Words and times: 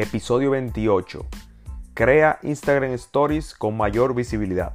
Episodio 0.00 0.52
28. 0.52 1.26
Crea 1.92 2.38
Instagram 2.42 2.92
Stories 2.94 3.54
con 3.54 3.76
mayor 3.76 4.14
visibilidad. 4.14 4.74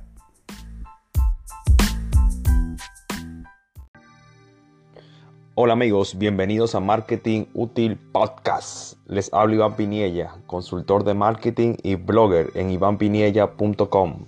Hola 5.56 5.74
amigos, 5.74 6.19
bienvenidos 6.19 6.76
a 6.76 6.79
Marketing 6.79 7.46
Útil 7.56 7.97
Podcast. 7.97 8.99
Les 9.08 9.33
hablo 9.33 9.56
Iván 9.56 9.76
Piniella, 9.76 10.35
consultor 10.46 11.03
de 11.03 11.15
marketing 11.15 11.78
y 11.81 11.96
blogger 11.96 12.51
en 12.53 12.69
ivanpiniella.com. 12.69 14.28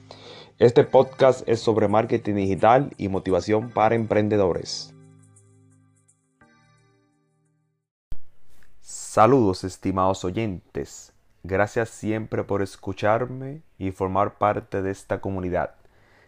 Este 0.57 0.83
podcast 0.83 1.47
es 1.47 1.59
sobre 1.59 1.87
marketing 1.87 2.33
digital 2.33 2.89
y 2.97 3.09
motivación 3.09 3.69
para 3.69 3.93
emprendedores. 3.93 4.96
Saludos 9.17 9.63
estimados 9.63 10.23
oyentes. 10.25 11.11
Gracias 11.41 11.89
siempre 11.89 12.43
por 12.43 12.61
escucharme 12.61 13.63
y 13.79 13.89
formar 13.89 14.37
parte 14.37 14.83
de 14.83 14.91
esta 14.91 15.21
comunidad. 15.21 15.73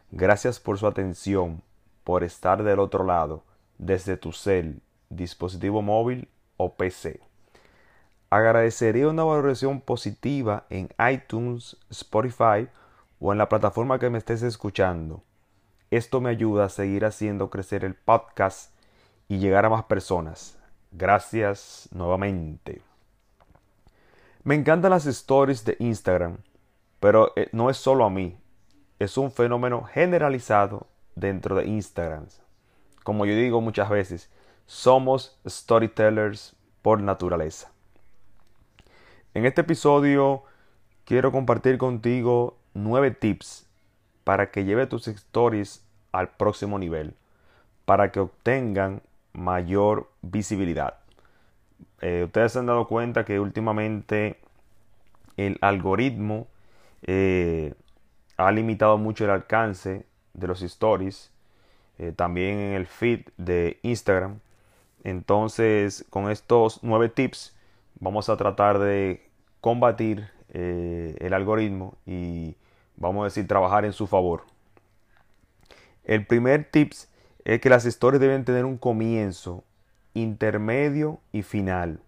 Gracias 0.09 0.59
por 0.59 0.80
su 0.80 0.88
atención, 0.88 1.61
por 2.03 2.23
estar 2.23 2.63
del 2.63 2.80
otro 2.80 3.03
lado, 3.03 3.44
desde 3.77 4.17
tu 4.17 4.31
cel, 4.31 4.81
dispositivo 5.11 5.83
móvil 5.83 6.30
o 6.57 6.73
PC. 6.73 7.20
Agradecería 8.31 9.08
una 9.08 9.23
valoración 9.23 9.81
positiva 9.81 10.66
en 10.71 10.89
iTunes, 11.13 11.77
Spotify 11.91 12.69
o 13.19 13.31
en 13.31 13.38
la 13.38 13.49
plataforma 13.49 13.99
que 13.99 14.09
me 14.09 14.17
estés 14.17 14.41
escuchando. 14.41 15.21
Esto 15.91 16.21
me 16.21 16.31
ayuda 16.31 16.66
a 16.66 16.69
seguir 16.69 17.05
haciendo 17.05 17.52
crecer 17.52 17.85
el 17.85 17.94
podcast 17.94 18.73
y 19.27 19.38
llegar 19.38 19.67
a 19.67 19.69
más 19.69 19.83
personas. 19.83 20.59
Gracias 20.91 21.88
nuevamente. 21.91 22.81
Me 24.44 24.55
encantan 24.55 24.91
las 24.91 25.05
stories 25.05 25.64
de 25.66 25.75
Instagram, 25.80 26.38
pero 27.00 27.33
eh, 27.36 27.50
no 27.52 27.69
es 27.69 27.77
solo 27.77 28.05
a 28.05 28.09
mí. 28.09 28.38
Es 28.97 29.17
un 29.17 29.31
fenómeno 29.31 29.83
generalizado 29.83 30.88
dentro 31.16 31.55
de 31.55 31.66
Instagram. 31.66 32.25
Como 33.03 33.25
yo 33.25 33.36
digo 33.36 33.61
muchas 33.61 33.89
veces, 33.89 34.30
somos 34.66 35.38
storytellers 35.47 36.55
por 36.81 37.02
naturaleza. 37.02 37.71
En 39.33 39.45
este 39.45 39.61
episodio 39.61 40.44
quiero 41.05 41.31
compartir 41.31 41.77
contigo 41.77 42.58
nueve 42.73 43.11
tips 43.11 43.67
para 44.23 44.52
que 44.52 44.64
lleve 44.64 44.88
tus 44.88 45.08
stories 45.08 45.83
al 46.11 46.30
próximo 46.30 46.80
nivel, 46.80 47.16
para 47.86 48.11
que 48.11 48.19
obtengan 48.19 49.02
mayor 49.33 50.09
visibilidad. 50.22 50.95
Eh, 52.02 52.23
ustedes 52.25 52.53
se 52.53 52.59
han 52.59 52.66
dado 52.66 52.88
cuenta 52.88 53.25
que 53.25 53.39
últimamente 53.39 54.39
el 55.38 55.58
algoritmo 55.61 56.47
eh, 57.03 57.73
ha 58.38 58.52
limitado 58.52 58.97
mucho 58.97 59.25
el 59.25 59.31
alcance 59.31 60.05
de 60.33 60.47
los 60.47 60.61
stories, 60.61 61.31
eh, 61.97 62.13
también 62.16 62.59
en 62.59 62.73
el 62.73 62.88
feed 62.88 63.21
de 63.38 63.80
Instagram. 63.83 64.39
Entonces, 65.03 66.05
con 66.09 66.30
estos 66.30 66.80
nueve 66.83 67.09
tips, 67.09 67.55
vamos 67.99 68.30
a 68.30 68.38
tratar 68.38 68.80
de 68.80 69.27
combatir 69.61 70.30
el 70.52 71.33
algoritmo 71.36 71.95
y 72.08 72.55
vamos 72.95 73.21
a 73.21 73.25
decir 73.25 73.47
trabajar 73.47 73.86
en 73.86 73.93
su 73.93 74.08
favor. 74.08 74.43
El 76.03 76.25
primer 76.25 76.64
tips 76.64 77.08
es 77.45 77.62
que 77.62 77.70
las 77.70 77.86
stories 77.86 78.22
deben 78.22 78.45
tener 78.45 78.66
un 78.66 78.78
comienzo, 78.78 79.64
intermedio 80.14 81.20
y 81.32 81.42
final. 81.44 82.02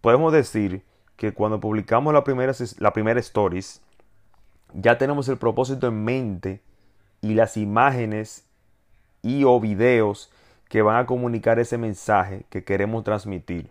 Podemos 0.00 0.32
decir 0.32 0.82
que 1.16 1.32
cuando 1.32 1.60
publicamos 1.60 2.14
la 2.14 2.24
primera, 2.24 2.52
la 2.78 2.92
primera 2.92 3.20
stories, 3.20 3.82
ya 4.72 4.98
tenemos 4.98 5.28
el 5.28 5.36
propósito 5.36 5.88
en 5.88 6.04
mente 6.04 6.62
y 7.20 7.34
las 7.34 7.56
imágenes 7.56 8.46
y 9.22 9.44
o 9.44 9.60
videos 9.60 10.32
que 10.68 10.82
van 10.82 10.96
a 10.96 11.06
comunicar 11.06 11.58
ese 11.58 11.76
mensaje 11.76 12.44
que 12.48 12.64
queremos 12.64 13.04
transmitir. 13.04 13.70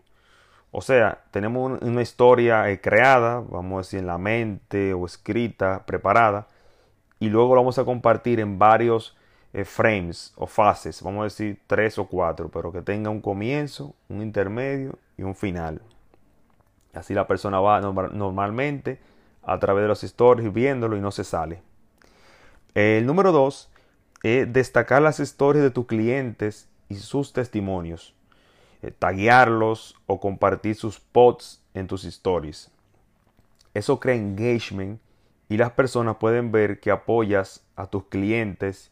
O 0.71 0.81
sea, 0.81 1.23
tenemos 1.31 1.81
una 1.81 2.01
historia 2.01 2.69
eh, 2.69 2.79
creada, 2.79 3.39
vamos 3.39 3.73
a 3.73 3.79
decir 3.79 3.99
en 3.99 4.07
la 4.07 4.17
mente 4.17 4.93
o 4.93 5.05
escrita, 5.05 5.85
preparada, 5.85 6.47
y 7.19 7.29
luego 7.29 7.55
lo 7.55 7.61
vamos 7.61 7.79
a 7.79 7.85
compartir 7.85 8.39
en 8.39 8.59
varios 8.59 9.17
eh, 9.53 9.65
frames 9.65 10.33
o 10.35 10.45
fases, 10.45 11.01
vamos 11.01 11.21
a 11.21 11.23
decir 11.25 11.59
tres 11.65 11.97
o 11.97 12.07
cuatro, 12.07 12.49
pero 12.49 12.71
que 12.71 12.81
tenga 12.81 13.09
un 13.09 13.21
comienzo, 13.21 13.95
un 14.07 14.21
intermedio 14.21 14.97
y 15.17 15.23
un 15.23 15.35
final. 15.35 15.81
Así 16.93 17.13
la 17.13 17.27
persona 17.27 17.59
va 17.59 17.81
normalmente 17.81 18.99
a 19.43 19.59
través 19.59 19.83
de 19.83 19.87
los 19.87 20.03
stories 20.03 20.53
viéndolo 20.53 20.97
y 20.97 21.01
no 21.01 21.11
se 21.11 21.23
sale. 21.23 21.61
El 22.75 23.05
número 23.05 23.31
dos 23.31 23.71
es 24.23 24.51
destacar 24.51 25.01
las 25.01 25.19
stories 25.19 25.63
de 25.63 25.71
tus 25.71 25.87
clientes 25.87 26.69
y 26.87 26.95
sus 26.95 27.33
testimonios. 27.33 28.13
Eh, 28.81 28.91
taguearlos 28.91 29.95
o 30.05 30.19
compartir 30.19 30.75
sus 30.75 30.99
posts 30.99 31.61
en 31.73 31.87
tus 31.87 32.05
stories. 32.05 32.71
Eso 33.73 33.99
crea 33.99 34.15
engagement 34.15 35.01
y 35.49 35.57
las 35.57 35.71
personas 35.71 36.17
pueden 36.17 36.51
ver 36.51 36.79
que 36.79 36.91
apoyas 36.91 37.65
a 37.75 37.87
tus 37.87 38.05
clientes 38.05 38.91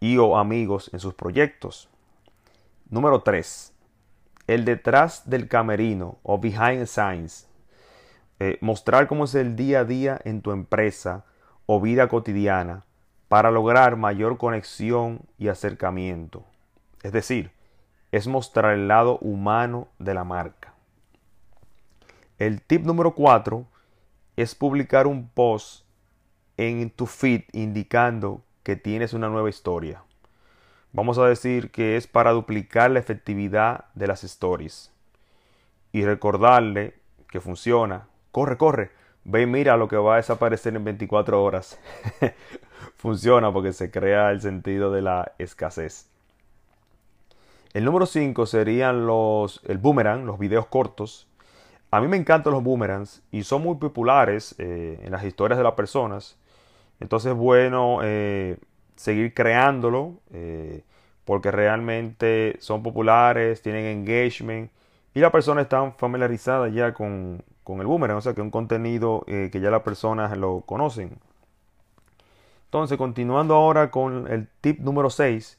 y 0.00 0.16
o 0.16 0.38
amigos 0.38 0.90
en 0.92 0.98
sus 0.98 1.14
proyectos. 1.14 1.88
Número 2.88 3.22
3. 3.22 3.72
El 4.46 4.64
detrás 4.64 5.28
del 5.28 5.46
camerino 5.46 6.18
o 6.22 6.38
behind 6.38 6.80
the 6.80 6.86
scenes. 6.86 7.46
Eh, 8.40 8.56
mostrar 8.62 9.06
cómo 9.06 9.24
es 9.24 9.34
el 9.34 9.54
día 9.54 9.80
a 9.80 9.84
día 9.84 10.18
en 10.24 10.40
tu 10.40 10.50
empresa 10.50 11.24
o 11.66 11.80
vida 11.80 12.08
cotidiana 12.08 12.84
para 13.28 13.50
lograr 13.50 13.96
mayor 13.96 14.38
conexión 14.38 15.20
y 15.38 15.48
acercamiento. 15.48 16.44
Es 17.02 17.12
decir, 17.12 17.52
es 18.10 18.26
mostrar 18.26 18.72
el 18.72 18.88
lado 18.88 19.18
humano 19.18 19.88
de 19.98 20.14
la 20.14 20.24
marca. 20.24 20.74
El 22.38 22.62
tip 22.62 22.84
número 22.84 23.14
4 23.14 23.66
es 24.36 24.54
publicar 24.54 25.06
un 25.06 25.28
post 25.28 25.84
en 26.56 26.90
tu 26.90 27.06
feed 27.06 27.42
indicando 27.52 28.42
que 28.62 28.76
tienes 28.76 29.12
una 29.12 29.28
nueva 29.28 29.48
historia. 29.48 30.02
Vamos 30.92 31.18
a 31.18 31.26
decir 31.26 31.70
que 31.70 31.96
es 31.96 32.06
para 32.06 32.32
duplicar 32.32 32.90
la 32.90 32.98
efectividad 32.98 33.84
de 33.94 34.06
las 34.06 34.24
stories 34.24 34.92
y 35.92 36.04
recordarle 36.04 36.94
que 37.28 37.40
funciona. 37.40 38.08
Corre, 38.32 38.56
corre, 38.56 38.90
ve 39.24 39.42
y 39.42 39.46
mira 39.46 39.76
lo 39.76 39.88
que 39.88 39.96
va 39.96 40.14
a 40.14 40.16
desaparecer 40.16 40.74
en 40.74 40.84
24 40.84 41.42
horas. 41.42 41.78
funciona 42.96 43.52
porque 43.52 43.72
se 43.72 43.90
crea 43.90 44.30
el 44.30 44.40
sentido 44.40 44.92
de 44.92 45.02
la 45.02 45.32
escasez. 45.38 46.08
El 47.72 47.84
número 47.84 48.06
5 48.06 48.46
serían 48.46 49.06
los, 49.06 49.60
el 49.66 49.78
boomerang, 49.78 50.26
los 50.26 50.38
videos 50.38 50.66
cortos. 50.66 51.28
A 51.90 52.00
mí 52.00 52.08
me 52.08 52.16
encantan 52.16 52.52
los 52.52 52.62
boomerangs 52.62 53.22
y 53.30 53.44
son 53.44 53.62
muy 53.62 53.76
populares 53.76 54.54
eh, 54.58 55.00
en 55.02 55.12
las 55.12 55.24
historias 55.24 55.56
de 55.56 55.64
las 55.64 55.74
personas. 55.74 56.36
Entonces 57.00 57.32
es 57.32 57.36
bueno 57.36 58.00
eh, 58.02 58.58
seguir 58.96 59.34
creándolo 59.34 60.20
eh, 60.32 60.84
porque 61.24 61.50
realmente 61.50 62.56
son 62.60 62.82
populares, 62.82 63.62
tienen 63.62 63.86
engagement 63.86 64.70
y 65.14 65.20
las 65.20 65.32
personas 65.32 65.62
están 65.62 65.94
familiarizadas 65.94 66.72
ya 66.72 66.94
con, 66.94 67.42
con 67.64 67.80
el 67.80 67.86
boomerang, 67.86 68.18
o 68.18 68.20
sea 68.20 68.34
que 68.34 68.40
es 68.40 68.44
un 68.44 68.50
contenido 68.50 69.24
que 69.26 69.60
ya 69.60 69.70
las 69.70 69.82
personas 69.82 70.36
lo 70.36 70.60
conocen. 70.60 71.18
Entonces, 72.70 72.96
continuando 72.98 73.56
ahora 73.56 73.90
con 73.90 74.30
el 74.30 74.46
tip 74.60 74.78
número 74.78 75.10
6, 75.10 75.58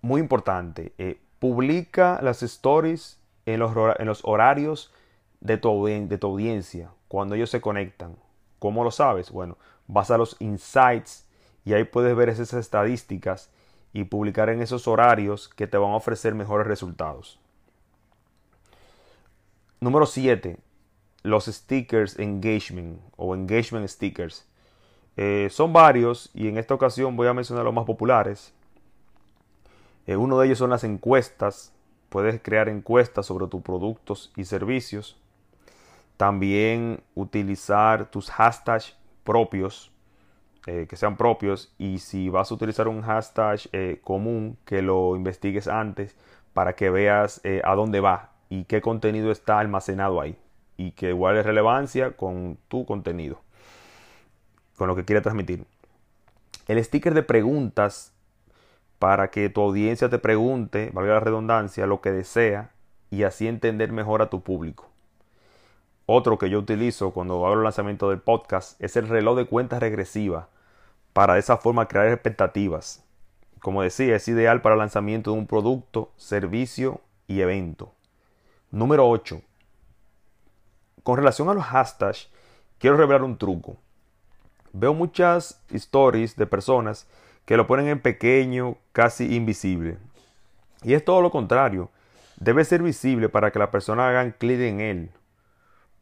muy 0.00 0.20
importante, 0.20 0.92
eh, 0.98 1.20
publica 1.38 2.18
las 2.20 2.42
stories 2.42 3.20
en 3.46 3.60
los, 3.60 4.20
horarios 4.24 4.92
de 5.38 5.56
tu 5.56 5.68
audiencia, 5.68 6.90
cuando 7.06 7.36
ellos 7.36 7.50
se 7.50 7.60
conectan. 7.60 8.16
¿Cómo 8.62 8.84
lo 8.84 8.92
sabes? 8.92 9.32
Bueno, 9.32 9.58
vas 9.88 10.12
a 10.12 10.18
los 10.18 10.36
insights 10.38 11.26
y 11.64 11.72
ahí 11.72 11.82
puedes 11.82 12.14
ver 12.14 12.28
esas 12.28 12.52
estadísticas 12.54 13.50
y 13.92 14.04
publicar 14.04 14.50
en 14.50 14.62
esos 14.62 14.86
horarios 14.86 15.48
que 15.48 15.66
te 15.66 15.76
van 15.78 15.90
a 15.90 15.96
ofrecer 15.96 16.36
mejores 16.36 16.68
resultados. 16.68 17.40
Número 19.80 20.06
7. 20.06 20.58
Los 21.24 21.46
stickers 21.46 22.20
engagement 22.20 23.00
o 23.16 23.34
engagement 23.34 23.88
stickers. 23.88 24.46
Eh, 25.16 25.48
son 25.50 25.72
varios 25.72 26.30
y 26.32 26.46
en 26.46 26.56
esta 26.56 26.72
ocasión 26.72 27.16
voy 27.16 27.26
a 27.26 27.34
mencionar 27.34 27.64
los 27.64 27.74
más 27.74 27.84
populares. 27.84 28.54
Eh, 30.06 30.14
uno 30.14 30.38
de 30.38 30.46
ellos 30.46 30.58
son 30.58 30.70
las 30.70 30.84
encuestas. 30.84 31.72
Puedes 32.10 32.40
crear 32.40 32.68
encuestas 32.68 33.26
sobre 33.26 33.48
tus 33.48 33.60
productos 33.60 34.32
y 34.36 34.44
servicios. 34.44 35.20
También 36.16 37.02
utilizar 37.14 38.10
tus 38.10 38.30
hashtags 38.30 38.96
propios, 39.24 39.92
eh, 40.66 40.86
que 40.88 40.96
sean 40.96 41.16
propios. 41.16 41.74
Y 41.78 41.98
si 41.98 42.28
vas 42.28 42.50
a 42.50 42.54
utilizar 42.54 42.88
un 42.88 43.02
hashtag 43.02 43.60
eh, 43.72 44.00
común, 44.02 44.56
que 44.64 44.82
lo 44.82 45.16
investigues 45.16 45.68
antes 45.68 46.16
para 46.52 46.74
que 46.74 46.90
veas 46.90 47.40
a 47.64 47.74
dónde 47.74 48.00
va 48.00 48.32
y 48.50 48.64
qué 48.64 48.82
contenido 48.82 49.32
está 49.32 49.58
almacenado 49.58 50.20
ahí. 50.20 50.36
y 50.76 50.92
que 50.92 51.12
guarde 51.12 51.42
relevancia 51.42 52.16
con 52.16 52.58
tu 52.68 52.84
contenido, 52.86 53.40
con 54.76 54.88
lo 54.88 54.96
que 54.96 55.04
quiere 55.04 55.20
transmitir. 55.20 55.64
El 56.66 56.82
sticker 56.82 57.14
de 57.14 57.22
preguntas 57.22 58.12
para 58.98 59.30
que 59.30 59.48
tu 59.48 59.60
audiencia 59.60 60.08
te 60.08 60.18
pregunte, 60.18 60.90
valga 60.92 61.14
la 61.14 61.20
redundancia, 61.20 61.86
lo 61.86 62.00
que 62.00 62.12
desea 62.12 62.70
y 63.10 63.24
así 63.24 63.48
entender 63.48 63.90
mejor 63.90 64.22
a 64.22 64.30
tu 64.30 64.42
público. 64.42 64.91
Otro 66.14 66.36
que 66.36 66.50
yo 66.50 66.58
utilizo 66.58 67.12
cuando 67.12 67.46
hago 67.46 67.54
el 67.54 67.62
lanzamiento 67.62 68.10
del 68.10 68.20
podcast 68.20 68.78
es 68.82 68.96
el 68.96 69.08
reloj 69.08 69.34
de 69.34 69.46
cuentas 69.46 69.80
regresiva 69.80 70.50
para 71.14 71.32
de 71.32 71.40
esa 71.40 71.56
forma 71.56 71.88
crear 71.88 72.08
expectativas. 72.08 73.02
Como 73.60 73.80
decía, 73.80 74.16
es 74.16 74.28
ideal 74.28 74.60
para 74.60 74.74
el 74.74 74.80
lanzamiento 74.80 75.32
de 75.32 75.38
un 75.38 75.46
producto, 75.46 76.12
servicio 76.18 77.00
y 77.28 77.40
evento. 77.40 77.94
Número 78.70 79.08
8. 79.08 79.40
Con 81.02 81.16
relación 81.16 81.48
a 81.48 81.54
los 81.54 81.64
hashtags, 81.64 82.28
quiero 82.78 82.98
revelar 82.98 83.22
un 83.22 83.38
truco. 83.38 83.78
Veo 84.74 84.92
muchas 84.92 85.62
stories 85.70 86.36
de 86.36 86.46
personas 86.46 87.08
que 87.46 87.56
lo 87.56 87.66
ponen 87.66 87.88
en 87.88 88.02
pequeño, 88.02 88.76
casi 88.92 89.34
invisible. 89.34 89.96
Y 90.82 90.92
es 90.92 91.02
todo 91.06 91.22
lo 91.22 91.30
contrario. 91.30 91.88
Debe 92.36 92.66
ser 92.66 92.82
visible 92.82 93.30
para 93.30 93.50
que 93.50 93.58
la 93.58 93.70
persona 93.70 94.10
haga 94.10 94.30
clic 94.32 94.60
en 94.60 94.80
él. 94.82 95.10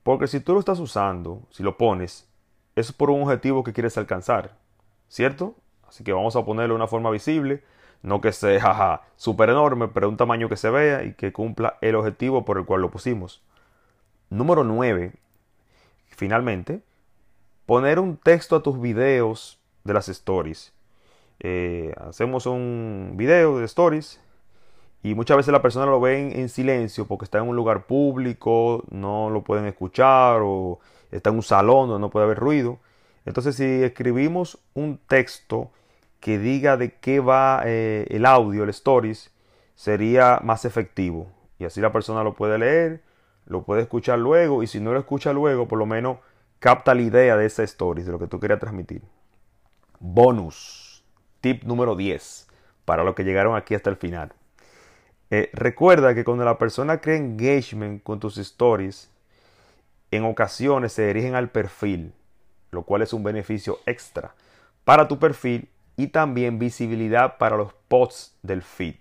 Porque 0.03 0.27
si 0.27 0.41
tú 0.41 0.55
lo 0.55 0.61
estás 0.61 0.79
usando, 0.79 1.43
si 1.51 1.63
lo 1.63 1.77
pones, 1.77 2.29
es 2.75 2.93
por 2.93 3.11
un 3.11 3.23
objetivo 3.23 3.63
que 3.63 3.73
quieres 3.73 3.99
alcanzar. 3.99 4.57
¿Cierto? 5.09 5.57
Así 5.87 6.05
que 6.05 6.13
vamos 6.13 6.37
a 6.37 6.45
ponerlo 6.45 6.75
de 6.75 6.77
una 6.77 6.87
forma 6.87 7.11
visible. 7.11 7.63
No 8.03 8.21
que 8.21 8.33
sea 8.33 9.03
súper 9.17 9.51
enorme, 9.51 9.89
pero 9.89 10.09
un 10.09 10.17
tamaño 10.17 10.49
que 10.49 10.57
se 10.57 10.71
vea 10.71 11.05
y 11.05 11.15
que 11.15 11.33
cumpla 11.33 11.77
el 11.81 11.97
objetivo 11.97 12.45
por 12.45 12.59
el 12.59 12.65
cual 12.65 12.81
lo 12.81 12.91
pusimos. 12.91 13.43
Número 14.31 14.65
9. 14.65 15.13
Finalmente, 16.07 16.83
poner 17.67 17.99
un 17.99 18.17
texto 18.17 18.57
a 18.57 18.63
tus 18.63 18.81
videos 18.81 19.61
de 19.85 19.95
las 19.95 20.09
stories. 20.09 20.73
Eh, 21.41 21.95
hacemos 21.99 22.47
un 22.47 23.15
video 23.17 23.59
de 23.59 23.65
stories 23.65 24.21
y 25.03 25.15
muchas 25.15 25.39
veces 25.39 25.53
la 25.53 25.63
persona 25.63 25.87
lo 25.87 26.01
ve 26.01 26.41
en, 26.41 26.49
silencio 26.49 27.07
porque 27.07 27.25
está 27.25 27.39
en 27.39 27.49
un 27.49 27.57
lugar 27.57 27.87
público, 27.87 28.85
no 28.91 29.31
lo 29.31 29.43
pueden 29.43 29.65
escuchar 29.67 30.41
o 30.43 30.79
está 31.11 31.31
en 31.31 31.37
un 31.37 31.43
salón 31.43 31.89
donde 31.89 32.01
no 32.01 32.11
puede 32.11 32.27
haber 32.27 32.39
ruido. 32.39 32.79
Entonces 33.25 33.57
si 33.57 33.65
escribimos 33.65 34.59
un 34.75 34.99
texto 34.99 35.71
que 36.21 36.39
diga 36.39 36.77
de 36.77 36.95
qué 36.97 37.21
va 37.21 37.63
eh, 37.65 38.07
el 38.11 38.27
audio, 38.27 38.65
el 38.65 38.71
stories, 38.71 39.33
sería 39.75 40.41
más 40.43 40.67
efectivo. 40.67 41.29
Y 41.59 41.65
así 41.65 41.81
la 41.81 41.93
persona 41.93 42.23
lo 42.23 42.35
puede 42.35 42.59
leer, 42.59 43.03
lo 43.47 43.63
puede 43.63 43.83
escuchar 43.83 44.19
luego 44.19 44.63
y 44.63 44.67
si 44.67 44.81
no 44.81 44.93
lo 44.93 44.99
escucha 44.99 45.33
luego, 45.33 45.67
por 45.67 45.79
lo 45.79 45.87
menos 45.87 46.19
capta 46.59 46.95
la 46.95 47.03
idea 47.03 47.37
de 47.39 47.47
esa 47.47 47.63
stories, 47.63 48.05
de 48.05 48.13
lo 48.13 48.19
que 48.19 48.27
tú 48.27 48.39
querías 48.39 48.61
transmitir. 48.61 49.03
Bonus. 49.99 51.03
Tip 51.41 51.65
número 51.65 51.97
10 51.97 52.49
para 52.85 53.03
los 53.03 53.15
que 53.15 53.25
llegaron 53.25 53.57
aquí 53.57 53.75
hasta 53.75 53.89
el 53.89 53.97
final. 53.97 54.35
Eh, 55.31 55.51
recuerda 55.53 56.15
que 56.15 56.25
cuando 56.25 56.45
la 56.45 56.59
persona 56.59 57.01
crea 57.01 57.17
engagement 57.17 58.03
con 58.03 58.19
tus 58.19 58.37
stories, 58.39 59.11
en 60.11 60.25
ocasiones 60.25 60.93
se 60.93 61.07
dirigen 61.07 61.37
al 61.37 61.51
perfil, 61.51 62.13
lo 62.73 62.83
cual 62.83 63.03
es 63.03 63.13
un 63.13 63.23
beneficio 63.23 63.79
extra 63.87 64.35
para 64.85 65.07
tu 65.07 65.19
perfil 65.19 65.69
y 65.97 66.09
también 66.09 66.59
visibilidad 66.59 67.39
para 67.39 67.57
los 67.57 67.73
posts 67.89 68.37
del 68.43 68.63
feed. 68.63 68.95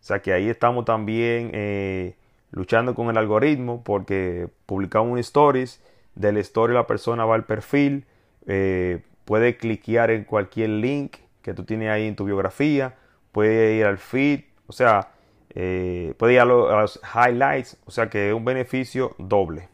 O 0.00 0.04
sea 0.08 0.22
que 0.22 0.32
ahí 0.32 0.48
estamos 0.48 0.84
también 0.84 1.50
eh, 1.52 2.16
luchando 2.50 2.94
con 2.94 3.10
el 3.10 3.18
algoritmo 3.18 3.82
porque 3.84 4.48
publicamos 4.64 5.12
un 5.12 5.18
stories, 5.18 5.82
del 6.14 6.38
story 6.38 6.72
la 6.72 6.86
persona 6.86 7.24
va 7.24 7.34
al 7.34 7.44
perfil, 7.44 8.06
eh, 8.46 9.02
puede 9.24 9.56
cliquear 9.56 10.10
en 10.10 10.24
cualquier 10.24 10.70
link 10.70 11.16
que 11.42 11.52
tú 11.52 11.64
tienes 11.64 11.90
ahí 11.90 12.06
en 12.06 12.16
tu 12.16 12.24
biografía, 12.24 12.94
puede 13.32 13.74
ir 13.74 13.84
al 13.84 13.98
feed, 13.98 14.40
o 14.66 14.72
sea, 14.72 15.08
eh, 15.54 16.14
puede 16.18 16.34
ir 16.34 16.40
a, 16.40 16.44
los 16.44 17.00
highlights, 17.14 17.76
o 17.86 17.90
sea 17.90 18.08
que 18.10 18.28
es 18.28 18.34
un 18.34 18.44
beneficio 18.44 19.14
doble. 19.18 19.68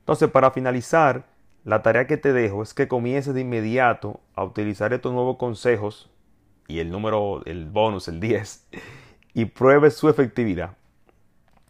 Entonces, 0.00 0.30
para 0.30 0.50
finalizar, 0.50 1.26
la 1.64 1.82
tarea 1.82 2.06
que 2.06 2.16
te 2.16 2.32
dejo 2.32 2.62
es 2.62 2.72
que 2.72 2.88
comiences 2.88 3.34
de 3.34 3.42
inmediato 3.42 4.20
a 4.34 4.44
utilizar 4.44 4.92
estos 4.92 5.12
nuevos 5.12 5.36
consejos 5.36 6.10
y 6.66 6.80
el 6.80 6.90
número, 6.90 7.42
el 7.46 7.66
bonus, 7.66 8.08
el 8.08 8.20
10, 8.20 8.68
y 9.34 9.44
pruebes 9.46 9.94
su 9.94 10.08
efectividad. 10.08 10.76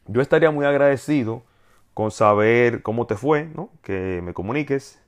Yo 0.07 0.21
estaría 0.21 0.51
muy 0.51 0.67
agradecido 0.67 1.43
con 1.95 2.11
saber 2.11 2.83
cómo 2.83 3.07
te 3.07 3.17
fue, 3.17 3.49
que 3.83 4.21
me 4.23 4.33
comuniques. 4.35 5.01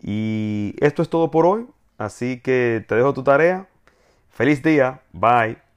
Y 0.00 0.74
esto 0.80 1.02
es 1.02 1.08
todo 1.08 1.30
por 1.30 1.46
hoy, 1.46 1.66
así 1.96 2.40
que 2.40 2.84
te 2.86 2.94
dejo 2.94 3.14
tu 3.14 3.24
tarea. 3.24 3.68
Feliz 4.30 4.62
día, 4.62 5.00
bye. 5.12 5.71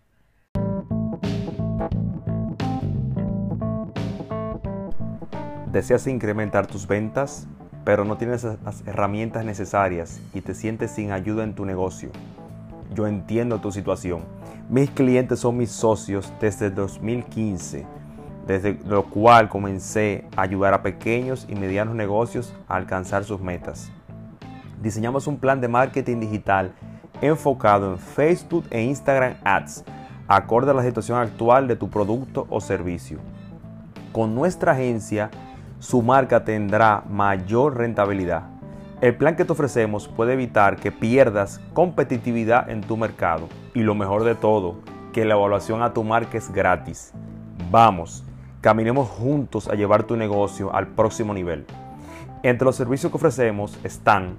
¿Deseas 5.75 6.07
incrementar 6.07 6.67
tus 6.67 6.87
ventas, 6.87 7.49
pero 7.83 8.05
no 8.05 8.15
tienes 8.15 8.45
las 8.45 8.87
herramientas 8.87 9.43
necesarias 9.43 10.21
y 10.33 10.39
te 10.39 10.53
sientes 10.53 10.91
sin 10.91 11.11
ayuda 11.11 11.43
en 11.43 11.53
tu 11.53 11.65
negocio? 11.65 12.11
Yo 12.93 13.07
entiendo 13.07 13.59
tu 13.59 13.73
situación. 13.73 14.23
Mis 14.69 14.89
clientes 14.89 15.39
son 15.39 15.57
mis 15.57 15.71
socios 15.71 16.31
desde 16.39 16.69
2015, 16.69 17.85
desde 18.47 18.79
lo 18.85 19.03
cual 19.09 19.49
comencé 19.49 20.23
a 20.37 20.43
ayudar 20.43 20.73
a 20.73 20.81
pequeños 20.81 21.45
y 21.49 21.55
medianos 21.55 21.93
negocios 21.93 22.53
a 22.69 22.77
alcanzar 22.77 23.25
sus 23.25 23.41
metas. 23.41 23.91
Diseñamos 24.81 25.27
un 25.27 25.35
plan 25.35 25.59
de 25.59 25.67
marketing 25.67 26.21
digital 26.21 26.73
enfocado 27.19 27.91
en 27.91 27.99
Facebook 27.99 28.63
e 28.69 28.81
Instagram 28.81 29.33
Ads, 29.43 29.83
acorde 30.29 30.71
a 30.71 30.73
la 30.73 30.83
situación 30.83 31.17
actual 31.17 31.67
de 31.67 31.75
tu 31.75 31.89
producto 31.89 32.47
o 32.49 32.61
servicio. 32.61 33.19
Con 34.13 34.33
nuestra 34.33 34.71
agencia, 34.71 35.29
su 35.85 36.01
marca 36.01 36.43
tendrá 36.43 37.03
mayor 37.07 37.77
rentabilidad. 37.77 38.45
El 39.01 39.15
plan 39.17 39.35
que 39.35 39.45
te 39.45 39.51
ofrecemos 39.51 40.07
puede 40.07 40.33
evitar 40.33 40.77
que 40.77 40.91
pierdas 40.91 41.61
competitividad 41.73 42.71
en 42.71 42.81
tu 42.81 42.97
mercado 42.97 43.49
y 43.75 43.81
lo 43.81 43.93
mejor 43.93 44.23
de 44.23 44.33
todo, 44.33 44.77
que 45.13 45.25
la 45.25 45.35
evaluación 45.35 45.83
a 45.83 45.93
tu 45.93 46.03
marca 46.03 46.39
es 46.39 46.51
gratis. 46.51 47.13
Vamos, 47.69 48.23
caminemos 48.61 49.07
juntos 49.09 49.67
a 49.67 49.75
llevar 49.75 50.05
tu 50.05 50.17
negocio 50.17 50.73
al 50.73 50.87
próximo 50.87 51.35
nivel. 51.35 51.67
Entre 52.41 52.65
los 52.65 52.75
servicios 52.75 53.11
que 53.11 53.17
ofrecemos 53.17 53.77
están 53.83 54.37